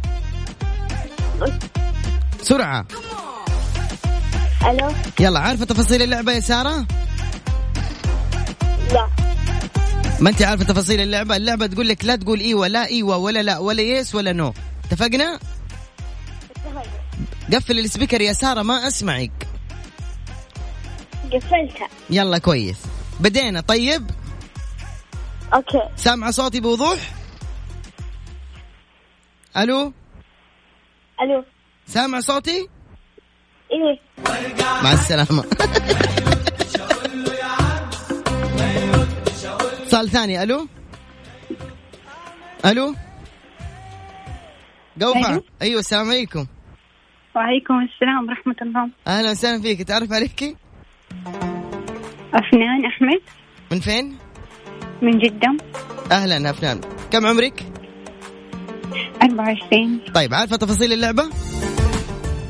بسرعة. 2.46 2.86
ألو؟ 4.70 4.92
يلا 5.20 5.40
عارفة 5.40 5.66
تفاصيل 5.66 6.02
اللعبة 6.02 6.32
يا 6.32 6.40
سارة؟ 6.40 6.88
لا. 8.94 9.10
ما 10.20 10.30
أنت 10.30 10.42
عارفة 10.42 10.64
تفاصيل 10.64 11.02
اللعبة؟ 11.02 11.36
اللعبة 11.36 11.68
تقول 11.68 11.88
لك 11.88 12.06
لا 12.06 12.16
تقول 12.16 12.40
أيوه 12.40 12.68
لا 12.68 12.88
أيوه 12.88 13.18
ولا 13.18 13.44
لا 13.44 13.58
ولا 13.58 13.82
yes 13.82 14.16
ولا 14.16 14.34
no. 14.34 14.54
اتفقنا؟ 14.86 15.40
قفل 17.54 17.80
ال 17.80 17.85
speaker 17.85 18.22
يا 18.22 18.34
سارة 18.34 18.62
ما 18.62 18.88
أسمعك. 18.88 19.48
قفلتها. 21.34 21.90
يلا 22.10 22.38
كويس. 22.38 22.78
بدينا 23.20 23.62
طيب؟ 23.62 24.10
أوكي. 25.54 25.82
سامعه 25.96 26.32
صوتي 26.32 26.60
بوضوح؟ 26.60 27.12
ألو؟ 29.58 29.94
ألو؟ 31.22 31.46
سامع 31.86 32.20
صوتي؟ 32.20 32.70
إيه. 33.72 34.00
مع 34.84 34.94
السلامة. 34.94 35.44
اتصال 39.84 40.10
ثاني 40.10 40.44
ألو؟ 40.44 40.68
ألو؟ 42.66 42.96
أيوه. 45.04 45.44
أيوه 45.62 45.80
السلام 45.80 46.10
عليكم. 46.10 46.46
وعليكم 47.36 47.74
السلام 47.74 48.28
ورحمة 48.30 48.56
الله. 48.62 48.90
أهلا 49.08 49.32
وسهلا 49.32 49.62
فيك. 49.62 49.82
تعرف 49.82 50.14
عليك؟ 50.14 50.58
أفنان 52.34 52.86
أحمد. 52.86 53.22
من 53.72 53.80
فين؟ 53.80 54.18
من 55.02 55.20
جدة. 55.20 55.58
أهلا 56.12 56.50
أفنان. 56.50 56.82
كم 57.12 57.26
عمرك؟ 57.26 57.64
24 59.24 60.02
طيب 60.14 60.34
عارفة 60.34 60.56
تفاصيل 60.56 60.94
اللعبة؟ 60.94 61.30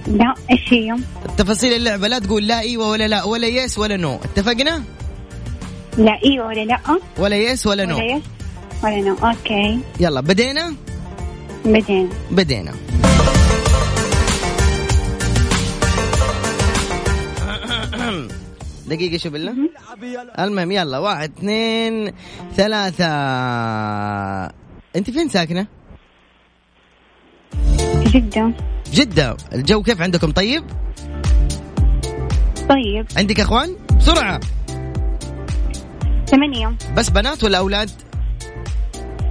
لا 0.08 0.34
إيش 0.52 0.74
هي؟ 0.74 0.96
تفاصيل 1.38 1.74
اللعبة 1.74 2.08
لا 2.08 2.20
تقول 2.20 2.48
لا 2.48 2.60
إيوه 2.60 2.90
ولا 2.90 3.08
لا 3.08 3.24
ولا 3.24 3.48
yes 3.48 3.78
ولا 3.78 3.98
no 3.98 4.16
اتفقنا؟ 4.16 4.84
لا 5.98 6.20
إيوه 6.26 6.48
ولا 6.48 6.66
لا. 6.66 6.80
ولا 7.18 7.36
yes 7.36 7.68
ولا 7.68 7.86
no 7.86 7.96
ولا 7.98 8.06
yes 8.06 8.22
ولا 8.84 9.02
no 9.02 9.16
okay. 9.24 9.80
يلا 10.00 10.22
بدينا؟ 10.22 10.76
بدينا. 11.66 12.10
بدينا. 12.32 12.72
دقيقة 18.90 19.18
شو 19.18 19.30
بالله؟ 19.30 19.54
المهم 20.40 20.72
يلا 20.72 20.98
واحد 20.98 21.32
اثنين 21.38 22.14
ثلاثة. 22.56 23.06
أنت 24.96 25.10
فين 25.10 25.30
ساكنة؟ 25.30 25.68
جدة. 28.14 28.52
جدة 28.96 29.38
الجو 29.54 29.84
كيف 29.84 30.02
عندكم 30.02 30.32
طيب؟ 30.32 30.64
طيب 32.70 33.06
عندك 33.18 33.40
أخوان؟ 33.40 33.76
بسرعة 33.98 34.40
ثمانية 36.28 36.76
بس 36.98 37.10
بنات 37.10 37.44
ولا 37.44 37.58
أولاد؟ 37.58 37.90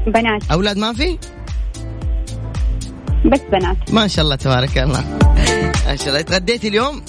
بنات 0.07 0.51
أولاد 0.53 0.77
ما 0.77 0.93
في؟ 0.93 1.19
بس 3.25 3.41
بنات 3.53 3.77
ما 3.93 4.07
شاء 4.07 4.25
الله 4.25 4.37
تبارك 4.37 4.79
الله 4.79 5.05
ما 5.87 5.97
شاء 5.97 6.09
الله 6.09 6.21
تغديتي 6.21 6.69
اليوم؟ 6.69 7.03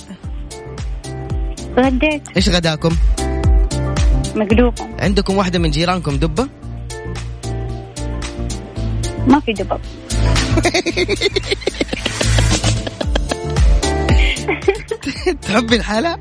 غديت 1.77 2.21
إيش 2.37 2.49
غداكم؟ 2.49 2.95
مقلوبة 4.35 4.87
عندكم 4.99 5.37
واحدة 5.37 5.59
من 5.59 5.71
جيرانكم 5.71 6.15
دبة؟ 6.17 6.47
ما 9.27 9.39
في 9.39 9.53
دبب 9.53 9.79
تحبي 15.41 15.75
الحلا؟ 15.75 16.19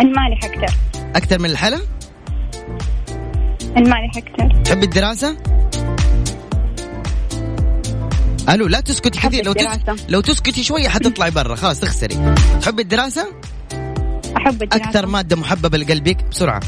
المالح 0.00 0.44
أكثر 0.44 0.74
أكثر 1.16 1.38
من 1.38 1.50
الحلا؟ 1.50 1.80
المالح 3.76 4.16
أكثر 4.16 4.62
تحبي 4.64 4.84
الدراسة؟ 4.84 5.36
ألو 8.48 8.66
لا 8.66 8.80
تسكتي 8.80 9.20
كثير 9.20 9.44
لو 9.44 9.52
تس... 9.52 9.66
لو 10.08 10.20
تسكتي 10.20 10.62
شوية 10.62 10.88
حتطلعي 10.88 11.30
برا 11.30 11.54
خلاص 11.54 11.80
تخسري 11.80 12.34
تحبي 12.62 12.82
الدراسة؟ 12.82 13.28
أحب 14.36 14.62
الدراسة 14.62 14.84
أكثر 14.84 15.06
مادة 15.06 15.36
محببة 15.36 15.78
لقلبك 15.78 16.24
بسرعة 16.30 16.60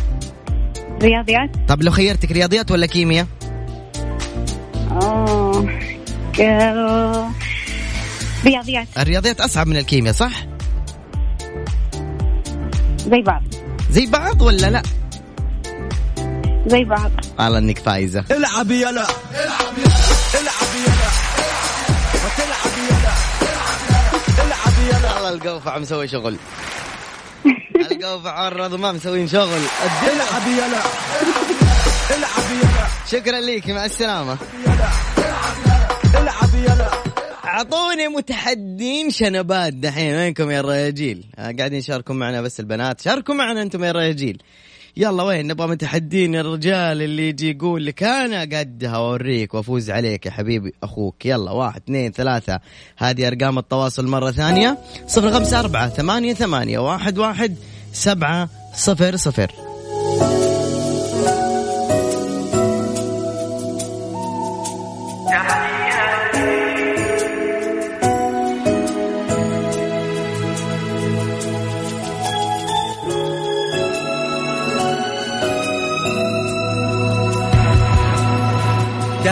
رياضيات 1.03 1.51
طب 1.69 1.83
لو 1.83 1.91
خيرتك 1.91 2.33
رياضيات 2.33 2.71
ولا 2.71 2.87
كيمياء؟ 2.87 3.27
أوه. 4.91 5.83
رياضيات 8.45 8.89
الرياضيات 8.99 9.41
أصعب 9.41 9.67
من 9.67 9.77
الكيمياء 9.77 10.15
صح؟ 10.15 10.33
زي 12.97 13.23
بعض. 13.27 13.43
زي 13.91 14.07
بعض 14.07 14.43
ولا 14.43 14.71
لا؟ 14.71 14.83
زي 16.67 16.85
بعض. 16.85 17.11
والله 17.39 17.59
إنك 17.59 17.79
فايزة. 17.79 18.25
العب 18.31 18.71
يلا. 18.71 19.07
والله 25.15 25.29
القوفع 25.29 25.79
مسوي 25.79 26.09
شغل. 26.09 26.37
القوفع 27.93 28.49
ما 28.77 28.93
مسوين 28.93 29.29
شغل. 29.29 29.61
العب 30.03 30.47
يلا. 30.47 30.83
العب 32.17 32.51
يلا. 32.51 32.87
شكرا 33.11 33.41
لك 33.41 33.71
مع 33.71 33.85
السلامة. 33.85 34.39
العب 36.15 36.55
يلا. 36.55 37.12
أعطوني 37.53 38.09
متحدين 38.09 39.11
شنبات 39.11 39.73
دحين. 39.73 40.15
وينكم 40.15 40.51
يا 40.51 40.61
الرياجيل 40.61 41.25
آه، 41.37 41.53
قاعدين 41.59 41.79
يشاركوا 41.79 42.15
معنا 42.15 42.41
بس 42.41 42.61
البنات. 42.61 43.01
شاركوا 43.01 43.35
معنا 43.35 43.63
أنتم 43.63 43.85
يا 43.85 43.91
الرياجيل 43.91 44.43
يلا 44.97 45.23
وين؟ 45.23 45.47
نبغى 45.47 45.67
متحدين 45.67 46.37
الرجال 46.37 47.03
اللي 47.03 47.29
يجي 47.29 47.51
يقول 47.51 47.87
لك 47.87 48.03
أنا 48.03 48.41
قدها 48.41 48.99
وأوريك 48.99 49.55
وأفوز 49.55 49.91
عليك 49.91 50.27
يا 50.27 50.31
حبيبي 50.31 50.73
أخوك. 50.83 51.27
يلا 51.27 51.51
واحد 51.51 51.81
اثنين 51.85 52.13
ثلاثة. 52.13 52.61
هذه 52.97 53.29
أرقام 53.29 53.59
التواصل 53.59 54.07
مرة 54.07 54.31
ثانية. 54.31 54.79
صفر 55.07 55.33
خمسة 55.33 55.61
أربعة 55.61 55.89
ثمانية 55.89 56.35
ثمانية 56.35 56.79
واحد 56.79 57.19
واحد 57.19 57.57
سبعة 57.93 58.49
صفر 58.75 59.17
صفر. 59.17 59.53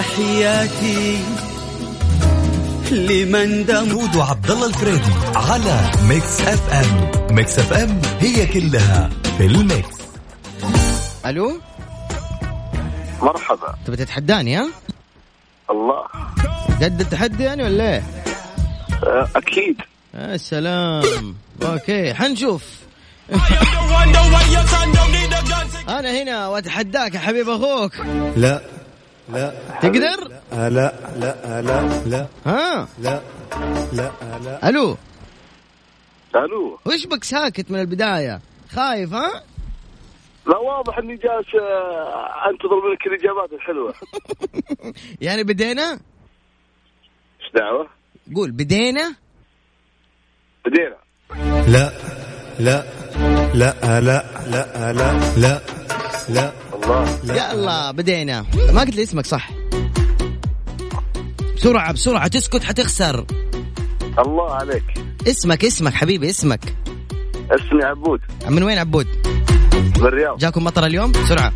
تحياتي 0.00 1.24
لمن 2.90 3.64
دم 3.64 3.76
عنود 3.76 4.16
وعبد 4.16 4.50
الله 4.50 4.66
الفريدي 4.66 5.12
على 5.34 5.90
Mix 6.08 6.40
FM. 6.40 7.10
Mix 7.34 7.58
FM 7.58 8.00
هي 8.20 8.46
كلها 8.46 9.10
في 9.38 9.46
ال 9.46 9.56
mix. 9.56 9.96
ألو؟ 11.26 11.60
مرحبا. 13.22 13.74
تبي 13.86 13.96
تتحداني 13.96 14.56
ها؟ 14.56 14.68
الله. 15.70 16.02
قد 16.82 17.00
التحدي 17.00 17.42
يعني 17.42 17.62
ولا 17.62 17.84
إيه؟ 17.94 18.02
آه، 19.04 19.28
أكيد. 19.36 19.76
يا 20.14 20.36
سلام. 20.36 21.34
okay 21.62 22.14
حنشوف. 22.14 22.64
أنا 25.88 26.22
هنا 26.22 26.48
وأتحداك 26.48 27.14
يا 27.14 27.20
حبيب 27.20 27.48
أخوك. 27.48 27.92
لا. 28.36 28.79
لا 29.32 29.52
تقدر 29.82 30.32
آه 30.52 30.68
لا 30.68 30.92
لا 31.16 31.58
آه 31.58 31.60
لا 31.60 32.02
لا 32.06 32.26
ها 32.46 32.88
لا 32.98 33.20
لا 33.92 34.10
آه 34.22 34.38
لا 34.38 34.68
ألو 34.68 34.96
ألو 36.36 36.78
وش 36.86 37.06
بك 37.06 37.24
ساكت 37.24 37.70
من 37.70 37.80
البدايه 37.80 38.40
خايف 38.72 39.12
ها 39.14 39.42
لا 40.46 40.58
واضح 40.58 40.98
اني 40.98 41.16
جالس 41.16 41.54
آه، 41.54 42.50
انتظر 42.50 42.88
منك 42.90 43.06
الاجابات 43.06 43.52
الحلوه 43.52 43.94
يعني 45.20 45.44
بدينا 45.44 45.92
إيش 47.40 47.52
دعوه؟ 47.54 47.86
قول 48.36 48.50
بدينا 48.50 49.14
بدينا 50.66 50.96
لا 51.68 51.92
لا 52.60 52.84
لا 53.54 53.74
آه 53.84 54.00
لا 54.00 54.24
لا 54.50 54.88
آه 54.88 54.92
لا 54.92 55.12
لا 55.36 55.60
لا 56.28 56.52
الله. 56.90 57.34
يلا 57.34 57.90
بدينا. 57.90 58.44
ما 58.72 58.80
قلت 58.80 58.96
لي 58.96 59.02
اسمك 59.02 59.26
صح؟ 59.26 59.50
بسرعة 61.56 61.92
بسرعة 61.92 62.28
تسكت 62.28 62.64
حتخسر. 62.64 63.26
الله 64.18 64.54
عليك. 64.54 64.84
اسمك 65.28 65.64
اسمك 65.64 65.94
حبيبي 65.94 66.30
اسمك. 66.30 66.74
اسمي 67.50 67.84
عبود. 67.84 68.20
من 68.48 68.62
وين 68.62 68.78
عبود؟ 68.78 69.06
من 69.74 70.06
الرياض. 70.06 70.38
جاكم 70.38 70.64
مطر 70.64 70.86
اليوم؟ 70.86 71.12
بسرعة. 71.12 71.52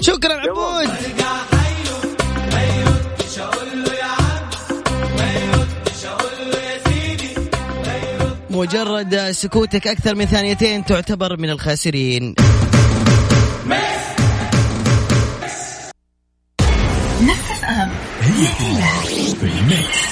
شكرا 0.00 0.34
عبود. 0.34 0.88
مجرد 8.58 9.30
سكوتك 9.30 9.86
أكثر 9.86 10.14
من 10.14 10.24
ثانيتين 10.26 10.84
تعتبر 10.84 11.36
من 11.36 11.50
الخاسرين. 11.50 12.34
هي 18.20 18.46
كلها 18.58 19.00
في 19.40 19.42
الميكس. 19.42 20.08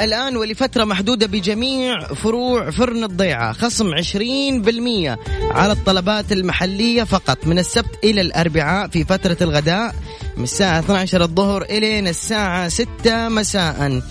الآن 0.00 0.36
ولفترة 0.36 0.84
محدودة 0.84 1.26
بجميع 1.26 1.98
فروع 2.14 2.70
فرن 2.70 3.04
الضيعة. 3.04 3.52
خصم 3.52 3.94
20% 3.94 5.18
على 5.50 5.72
الطلبات 5.72 6.32
المحلية 6.32 7.02
فقط 7.02 7.46
من 7.46 7.58
السبت 7.58 8.04
إلى 8.04 8.20
الأربعاء 8.20 8.88
في 8.88 9.04
فترة 9.04 9.36
الغداء 9.40 9.94
من 10.36 10.44
الساعة 10.44 10.78
12 10.78 11.22
الظهر 11.22 11.62
إلى 11.62 11.98
الساعة 11.98 12.68
6 12.68 13.28
مساء. 13.28 14.02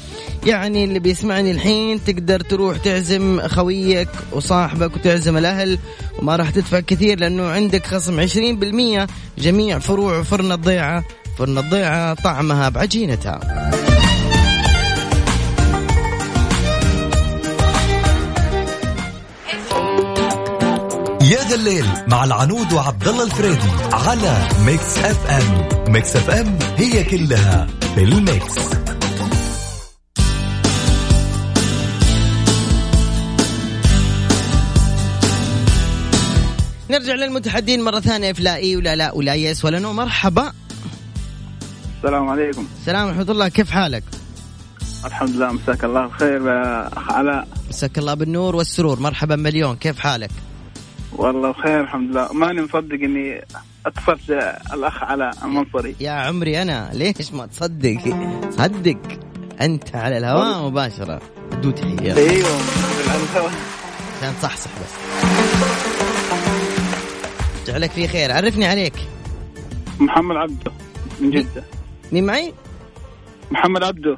يعني 0.45 0.83
اللي 0.83 0.99
بيسمعني 0.99 1.51
الحين 1.51 2.03
تقدر 2.03 2.39
تروح 2.39 2.77
تعزم 2.77 3.47
خويك 3.47 4.09
وصاحبك 4.31 4.95
وتعزم 4.95 5.37
الأهل 5.37 5.79
وما 6.19 6.35
راح 6.35 6.49
تدفع 6.49 6.79
كثير 6.79 7.19
لأنه 7.19 7.47
عندك 7.47 7.85
خصم 7.85 8.19
20% 8.19 9.07
جميع 9.37 9.79
فروع 9.79 10.23
فرن 10.23 10.51
الضيعة. 10.51 11.03
فرن 11.37 11.57
الضيعة 11.57 12.13
طعمها 12.13 12.69
بعجينتها. 12.69 13.39
يا 21.25 21.43
ذا 21.49 21.55
الليل 21.55 21.85
مع 22.07 22.23
العنود 22.23 22.73
وعبد 22.73 23.07
الله 23.07 23.23
الفريدي 23.23 23.69
على 23.93 24.47
Mix 24.65 24.97
FM. 24.97 25.67
Mix 25.93 26.15
FM 26.15 26.59
هي 26.77 27.03
كلها 27.03 27.67
في 27.95 28.03
ال 28.03 28.14
mix. 28.14 28.55
نرجع 36.89 37.13
للمتحدين 37.13 37.83
مرة 37.83 37.99
ثانية 37.99 38.33
في 38.33 38.43
لا 38.43 38.55
إي 38.55 38.75
ولا 38.75 38.95
لا 38.95 39.11
ولا 39.11 39.35
yes 39.35 39.65
ولا 39.65 39.79
no. 39.79 39.93
مرحبا. 39.93 40.53
السلام 41.97 42.29
عليكم. 42.29 42.67
السلام 42.81 43.07
ورحمة 43.07 43.31
الله. 43.31 43.47
كيف 43.47 43.71
حالك؟ 43.71 44.03
الحمد 45.05 45.29
لله 45.29 45.51
مساك 45.51 45.83
الله 45.83 46.07
بخير 46.07 46.49
علاء. 46.97 47.47
مساك 47.69 47.97
الله 47.97 48.13
بالنور 48.13 48.55
والسرور. 48.55 48.99
مرحبا 48.99 49.35
مليون. 49.35 49.75
كيف 49.75 49.99
حالك؟ 49.99 50.31
والله 51.17 51.51
بخير 51.51 51.81
الحمد 51.81 52.09
لله. 52.11 52.33
ماني 52.33 52.61
مصدق 52.61 52.93
إني 53.03 53.45
أتصلت 53.85 54.29
الأخ 54.73 55.03
علاء 55.03 55.33
المنصري 55.45 55.95
يا 55.99 56.11
عمري 56.11 56.61
أنا 56.61 56.89
ليش 56.93 57.33
ما 57.33 57.45
تصدق؟ 57.45 57.99
صدق. 58.49 58.97
أنت 59.61 59.95
على 59.95 60.17
الهواء 60.17 60.69
مباشرة. 60.69 61.21
ادو 61.51 61.71
تحية 61.71 62.13
أيوه. 62.17 62.59
عشان 64.17 64.33
تصحصح 64.41 64.71
بس. 64.81 64.93
جعلك 67.67 67.91
في 67.91 68.07
خير. 68.07 68.31
عرفني 68.31 68.65
عليك. 68.65 68.93
محمد 69.99 70.35
عبده 70.35 70.71
من 71.19 71.31
جدة. 71.31 71.63
مين 72.11 72.25
معي؟ 72.25 72.53
محمد 73.51 73.83
عبده. 73.83 74.17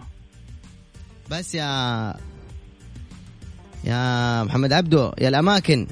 بس 1.31 1.55
يا 1.55 2.13
يا 3.83 4.43
محمد 4.43 4.73
عبدو 4.73 5.11
يا 5.21 5.29
الأماكن. 5.29 5.87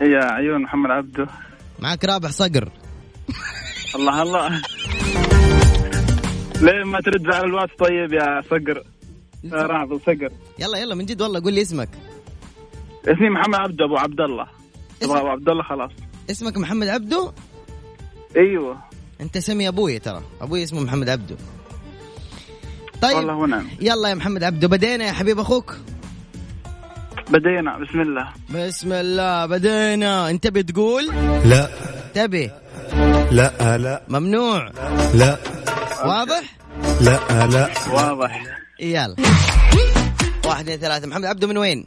يا 0.00 0.24
عيون 0.24 0.62
محمد 0.62 0.90
عبده. 0.90 1.26
معك 1.78 2.04
رابح 2.04 2.30
صقر. 2.30 2.68
الله 3.94 4.22
الله. 4.22 4.62
ليه 6.60 6.84
ما 6.84 7.00
ترد 7.00 7.26
على 7.34 7.44
الواتس 7.44 7.74
طيب 7.78 8.12
يا 8.12 8.42
صقر؟ 8.50 8.82
راضي 9.52 9.98
صقر. 9.98 10.30
يلا 10.58 10.78
يلا 10.78 10.94
من 10.94 11.06
جد 11.06 11.22
والله 11.22 11.40
قول 11.40 11.52
لي 11.52 11.62
اسمك. 11.62 11.88
اسمي 13.08 13.30
محمد 13.30 13.54
عبده 13.54 13.84
أبو 13.84 13.96
عبد 13.96 14.20
الله. 14.20 14.46
أبو 15.02 15.14
أبو 15.14 15.28
عبد 15.28 15.48
الله 15.48 15.62
خلاص. 15.62 15.90
اسمك 16.30 16.56
محمد 16.56 16.88
عبدو 16.88 17.32
أيوه. 18.36 18.76
أنت 19.20 19.38
سمي 19.38 19.68
أبوي 19.68 19.98
ترى. 19.98 20.22
أبوي 20.40 20.62
اسمه 20.62 20.80
محمد 20.80 21.08
عبدو 21.08 21.34
طيب. 23.02 23.16
والله 23.16 23.34
ونعم 23.34 23.66
يلا 23.80 24.08
يا 24.08 24.14
محمد 24.14 24.44
عبدو 24.44 24.68
بدينا 24.68 25.04
يا 25.04 25.12
حبيب 25.12 25.38
أخوك. 25.38 25.76
بدينا 27.30 27.78
بسم 27.78 28.00
الله. 28.00 28.28
بسم 28.50 28.92
الله 28.92 29.46
بدينا. 29.46 30.30
انت 30.30 30.46
بتقول؟ 30.46 31.06
لا. 31.44 31.68
تبي. 32.14 32.50
لا 33.30 33.78
لا. 33.78 34.02
ممنوع. 34.08 34.70
لا. 35.14 35.38
واضح؟ 36.04 36.42
لا 37.00 37.46
لا. 37.46 37.70
واضح. 37.92 38.44
يلا. 38.80 39.16
واحد 40.46 40.64
اثنين 40.64 40.78
ثلاثة. 40.78 41.06
محمد 41.06 41.24
عبدو 41.24 41.46
من 41.46 41.58
وين؟ 41.58 41.84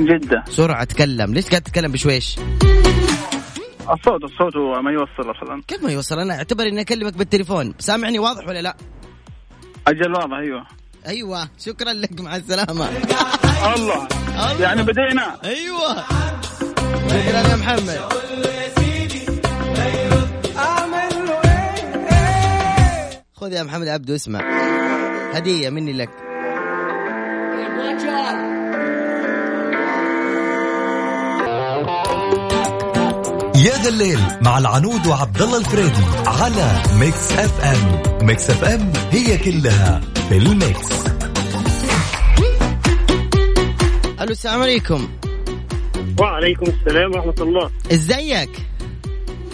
جدة. 0.00 0.44
سرعة 0.48 0.84
تكلم. 0.84 1.34
ليش 1.34 1.48
قاعد 1.48 1.62
تتكلم 1.62 1.92
بشويش؟ 1.92 2.36
الصوت 3.82 4.24
الصوت 4.24 4.56
هو 4.56 4.82
ما 4.82 4.90
يوصل 4.90 5.30
أصلا. 5.30 5.62
كيف 5.68 5.82
ما 5.82 5.90
يوصل؟ 5.90 6.18
أنا 6.18 6.34
أعتبر 6.34 6.66
إني 6.66 6.80
أكلمك 6.80 7.16
بالتليفون. 7.16 7.74
سامعني 7.78 8.18
واضح 8.18 8.48
ولا 8.48 8.62
لا؟ 8.62 8.76
أجل 9.86 10.12
واضح 10.12 10.36
أيوه. 10.36 10.81
أيوه 11.06 11.48
شكرا 11.58 11.92
لك 11.92 12.20
مع 12.20 12.36
السلامة. 12.36 12.88
الله. 13.76 14.08
يعني 14.60 14.82
بدينا. 14.82 15.38
أيوه. 15.44 16.04
شكرا 17.08 17.40
يا 17.50 17.56
محمد. 17.56 18.00
خذ 23.34 23.52
يا 23.52 23.62
محمد 23.62 23.88
عبدو 23.88 24.14
اسمع. 24.14 24.40
هدية 25.34 25.70
مني 25.70 25.92
لك. 25.92 26.10
يا 33.62 33.82
ذا 33.82 33.88
الليل 33.88 34.18
مع 34.40 34.58
العنود 34.58 35.06
وعبد 35.06 35.42
الله 35.42 35.58
الفريدي 35.58 36.04
على 36.26 36.82
Mix 37.00 37.32
FM. 37.32 38.26
Mix 38.26 38.50
FM 38.50 38.92
هي 39.10 39.38
كلها 39.38 40.00
في 40.28 40.36
ال 40.36 40.46
mix. 40.46 40.88
ألو 44.20 44.30
السلام 44.30 44.62
عليكم. 44.62 45.08
وعليكم 46.18 46.66
السلام 46.66 47.10
ورحمة 47.14 47.34
الله. 47.40 47.70
إزيك؟ 47.92 48.50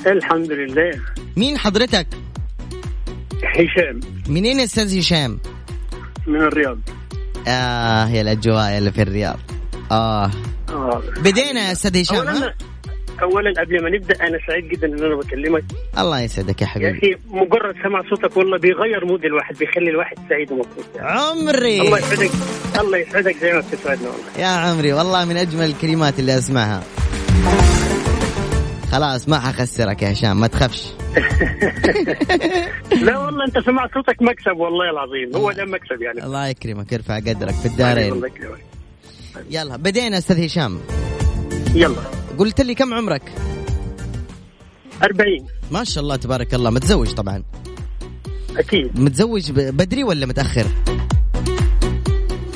الحمد 0.07 0.53
لله. 0.53 1.01
مين 1.37 1.59
حضرتك؟ 1.59 2.07
هشام. 3.45 4.01
منين 4.29 4.59
يا 4.59 4.65
أستاذ 4.65 4.99
هشام؟ 4.99 5.41
من 6.27 6.41
الرياض. 6.41 6.79
آه 7.49 8.09
يا 8.09 8.21
الأجواء 8.21 8.79
اللي 8.79 8.93
في 8.93 9.03
الرياض. 9.03 9.39
آه. 9.91 10.31
آه. 10.69 11.03
بدينا 11.17 11.67
يا 11.67 11.73
أستاذ 11.73 12.01
هشام 12.01 12.53
أولا 13.23 13.61
قبل 13.61 13.83
ما 13.83 13.91
نبدأ 13.91 14.15
أنا 14.27 14.39
سعيد 14.47 14.69
جدا 14.69 14.87
إن 14.87 15.05
أنا 15.05 15.17
بكلمك. 15.17 15.65
الله 15.99 16.21
يسعدك 16.21 16.63
يا 16.63 16.67
يا 16.67 16.71
حبيبي 16.73 16.99
أخي 16.99 17.17
مجرد 17.29 17.75
سمع 17.83 18.03
صوتك 18.11 18.37
والله 18.37 18.59
بيغير 18.59 19.05
مود 19.05 19.25
الواحد 19.25 19.57
بيخلي 19.59 19.91
الواحد 19.91 20.17
سعيد 20.29 20.53
ومبسوط. 20.53 20.85
يعني. 20.97 21.09
عمري. 21.21 21.81
الله 21.81 21.99
يسعدك 21.99 22.31
الله 22.81 22.99
يسعدك 22.99 23.37
زي 23.37 23.53
ما 23.53 23.61
بتسعدنا 23.61 24.09
والله. 24.09 24.39
يا 24.39 24.47
عمري 24.47 24.93
والله 24.93 25.25
من 25.25 25.37
أجمل 25.37 25.65
الكلمات 25.65 26.19
اللي 26.19 26.39
أسمعها. 26.39 26.83
خلاص 28.93 29.29
ما 29.29 29.39
حخسرك 29.41 30.03
يا 30.03 30.13
هشام 30.13 30.41
ما 30.41 30.47
تخافش. 30.47 30.93
لا 33.07 33.19
والله 33.19 33.45
أنت 33.45 33.59
سمعت 33.59 33.95
صوتك 33.95 34.23
مكسب 34.23 34.57
والله 34.57 34.91
العظيم. 34.91 35.37
هو 35.37 35.53
ده 35.53 35.65
مكسب 35.65 36.03
يعني. 36.03 36.25
الله 36.25 36.49
يكرمك 36.49 36.93
يرفع 36.93 37.17
قدرك 37.17 37.55
في 37.55 37.67
الدارين 37.67 38.23
يلا 39.51 39.77
بدينا 39.77 40.19
أستاذ 40.19 40.45
هشام. 40.45 40.81
يلا. 41.75 42.03
قلت 42.39 42.61
لي 42.61 42.75
كم 42.75 42.95
عمرك؟ 42.95 43.23
40 45.03 45.47
ما 45.71 45.85
شاء 45.85 46.05
الله 46.05 46.17
تبارك 46.17 46.55
الله. 46.55 46.71
متزوج 46.71 47.13
طبعا. 47.13 47.43
أكيد. 48.57 49.01
متزوج 49.01 49.53
بدري 49.53 50.05
ولا 50.05 50.27
متأخر؟ 50.27 50.67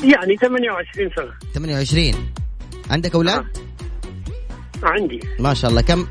يعني 0.03 0.35
28 0.41 1.09
سنة. 1.15 1.31
28 1.53 2.15
عندك 2.89 3.15
أولاد؟ 3.15 3.45
عندي. 4.83 5.19
ما 5.39 5.53
شاء 5.53 5.71
الله. 5.71 5.81
كم؟ 5.81 6.07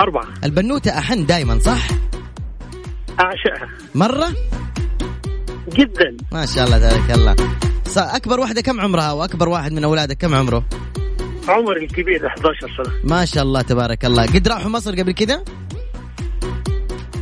أربعة. 0.00 0.28
البنوتة 0.44 0.98
أحن 0.98 1.26
دائما 1.26 1.58
صح؟ 1.58 1.88
أعشقها. 3.20 3.68
مرة؟ 3.94 4.28
جدا. 5.68 6.16
ما 6.32 6.46
شاء 6.46 6.64
الله 6.64 6.78
تبارك 6.78 7.10
الله. 7.10 7.36
أكبر 7.96 8.40
واحدة 8.40 8.60
كم 8.60 8.80
عمرها؟ 8.80 9.12
وأكبر 9.12 9.48
واحد 9.48 9.72
من 9.72 9.84
أولادك 9.84 10.16
كم 10.16 10.34
عمره؟ 10.34 10.64
عمر 11.48 11.76
الكبير 11.76 12.26
11 12.26 12.60
سنة. 12.76 12.94
ما 13.04 13.24
شاء 13.24 13.42
الله 13.42 13.62
تبارك 13.62 14.04
الله. 14.04 14.26
قد 14.26 14.48
راحوا 14.48 14.70
مصر 14.70 15.00
قبل 15.00 15.12
كده؟ 15.12 15.44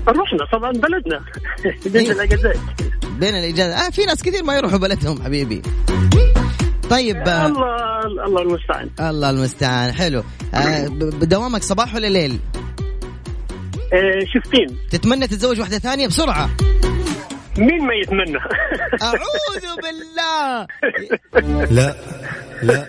رحنا 0.08 0.44
طبعا 0.52 0.72
بلدنا. 0.72 1.20
إيه. 1.64 1.92
بين 1.92 2.10
الأجازات. 2.10 2.56
بين 3.18 3.34
الإجازة. 3.34 3.86
آه 3.86 3.90
في 3.90 4.04
ناس 4.04 4.22
كثير 4.22 4.44
ما 4.44 4.56
يروحوا 4.56 4.78
بلدهم 4.78 5.22
حبيبي. 5.22 5.62
طيب 6.90 7.16
آه، 7.16 7.46
الله 7.46 8.26
الله 8.26 8.42
المستعان. 8.42 8.90
الله 9.00 9.30
المستعان. 9.30 9.92
حلو. 9.92 10.22
آه 10.54 10.88
بدوامك 10.90 11.62
صباح 11.62 11.94
ولا 11.94 12.06
ليل؟ 12.06 12.38
آه، 13.92 14.20
شفتين. 14.34 14.76
تتمنى 14.90 15.26
تتزوج 15.26 15.60
واحدة 15.60 15.78
ثانية 15.78 16.06
بسرعة. 16.06 16.50
مين 17.58 17.86
ما 17.86 17.94
يتمنى؟ 17.94 18.38
أعوذ 19.02 19.66
بالله. 19.82 20.66
لا 21.70 21.94
لا 22.62 22.86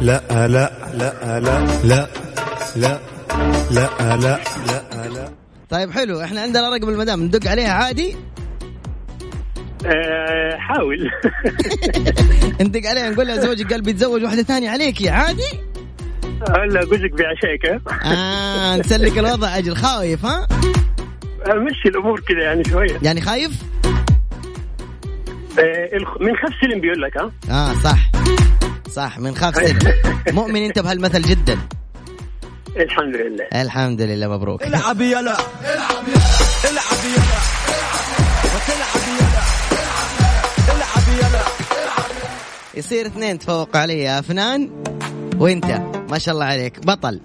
لا 0.00 0.20
لا 0.30 0.48
لا 0.48 0.70
لا 0.94 1.40
لا 1.84 2.08
لا 2.76 3.00
لا 3.70 4.16
لا 4.16 4.40
لا 5.08 5.30
طيب 5.70 5.90
حلو 5.90 6.20
إحنا 6.20 6.40
عندنا 6.40 6.70
رقم 6.76 6.88
المدام 6.88 7.22
ندق 7.22 7.50
عليها 7.50 7.72
عادي 7.72 8.16
آه، 9.86 10.56
حاول 10.56 11.10
ندق 12.60 12.88
عليه 12.88 13.08
نقول 13.08 13.26
له 13.26 13.40
زوجك 13.40 13.72
قال 13.72 13.82
بيتزوج 13.82 14.24
واحدة 14.24 14.42
ثانية 14.42 14.70
عليك 14.70 15.08
علي 15.08 15.42
هلا 16.48 16.84
جوزك 16.84 17.10
بعشائك 17.10 17.82
آه 18.04 18.76
نسلك 18.76 19.18
الوضع 19.18 19.58
أجل 19.58 19.76
خايف 19.76 20.26
ها 20.26 20.46
مشي 21.48 21.88
الأمور 21.88 22.20
كذا 22.20 22.42
يعني 22.42 22.64
شوية 22.64 22.98
يعني 23.02 23.20
خايف 23.20 23.62
آه، 25.58 25.90
من 26.20 26.36
خف 26.36 26.54
سلم 26.60 26.80
بيقول 26.80 27.02
لك 27.02 27.16
ها 27.16 27.30
آه 27.50 27.72
صح 27.74 28.10
صح 28.94 29.18
من 29.18 29.36
خاف 29.36 29.54
سنة 29.56 29.94
مؤمن 30.38 30.62
أنت 30.62 30.78
بهالمثل 30.78 31.22
جدا. 31.22 31.58
الحمد 32.76 33.16
لله. 33.16 33.62
الحمد 33.62 34.02
لله 34.02 34.28
مبروك. 34.28 34.62
العب 34.62 35.00
يلا. 35.00 35.20
العب 35.20 35.34
يلا. 36.08 36.22
العب 36.70 37.02
يلا. 37.14 37.40
وتلعب 38.54 39.04
يلا 39.18 39.42
العب 40.76 41.18
يلا 41.18 41.44
يصير 42.74 43.06
اثنين 43.06 43.38
تفوق 43.38 43.76
علي 43.76 43.98
يا 44.00 44.18
أفنان 44.18 44.70
وأنت. 45.38 45.64
ما 46.10 46.18
شاء 46.18 46.34
الله 46.34 46.44
عليك. 46.44 46.86
بطل. 46.86 47.20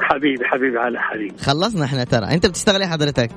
حبيبي 0.00 0.44
حبيبي 0.44 0.78
على 0.78 0.98
حبيبي. 0.98 1.38
خلصنا 1.38 1.84
إحنا 1.84 2.04
ترى. 2.04 2.26
أنت 2.26 2.46
بتشتغل 2.46 2.82
إيه 2.82 2.88
حضرتك؟ 2.88 3.30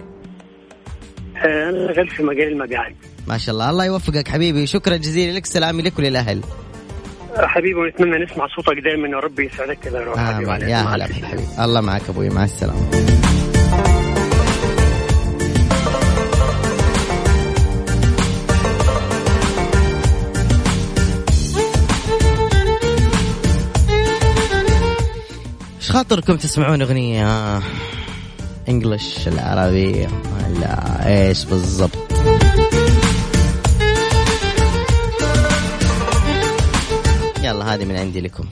أنا 1.36 1.93
شغال 1.93 2.10
في 2.10 2.23
مجال 2.23 2.47
المبيعات 2.47 2.95
ما 3.28 3.38
شاء 3.38 3.54
الله. 3.54 3.69
الله 3.69 3.86
يوفقك 3.86 4.28
حبيبي. 4.28 4.67
شكرا 4.67 4.97
جزيلا 4.97 5.38
لك. 5.38 5.45
سلامي 5.45 5.84
لك 5.84 6.00
وللأهل. 6.00 6.41
حبيبي 7.38 7.73
ونتمنى 7.80 8.26
نسمع 8.26 8.47
صوتك 8.47 8.80
دائما 8.84 9.08
يا 9.08 9.19
رب 9.19 9.39
يسعدك 9.39 9.78
كذا 9.80 10.00
يا 10.00 10.52
عليك. 10.52 10.69
يا 10.69 10.78
هلا. 10.78 11.06
حبيبي 11.06 11.43
الله 11.60 11.82
معك 11.82 12.02
أبوي. 12.10 12.30
مع 12.30 12.43
السلامة. 12.43 12.88
إيش 25.78 25.91
خاطركم 25.91 26.36
تسمعون 26.38 26.82
أغنية؟ 26.82 27.60
انجلش 28.69 29.28
العربية 29.28 30.08
ولا 30.08 31.08
إيش 31.08 31.45
بالضبط؟ 31.45 32.07
يلا 37.48 37.74
هذه 37.74 37.86
من 37.86 37.96
عندي 37.96 38.22
لكم. 38.22 38.46